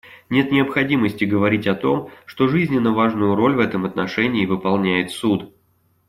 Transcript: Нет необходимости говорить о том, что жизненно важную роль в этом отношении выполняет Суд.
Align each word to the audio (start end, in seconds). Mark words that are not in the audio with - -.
Нет 0.31 0.51
необходимости 0.51 1.25
говорить 1.25 1.67
о 1.67 1.75
том, 1.75 2.09
что 2.25 2.47
жизненно 2.47 2.91
важную 2.91 3.35
роль 3.35 3.55
в 3.55 3.59
этом 3.59 3.85
отношении 3.85 4.47
выполняет 4.47 5.11
Суд. 5.11 5.53